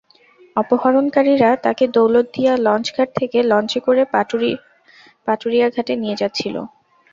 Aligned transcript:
অপহরণকারীরা 0.55 1.49
তাকে 1.65 1.83
দৌলতদিয়া 1.95 2.53
লঞ্চঘাট 2.57 3.09
থেকে 3.15 3.37
লঞ্চে 3.51 3.79
করে 3.79 4.01
পাটুরিয়া 5.27 5.67
ঘাটে 5.75 5.93
নিয়ে 5.95 6.19
যাচ্ছিল। 6.21 6.55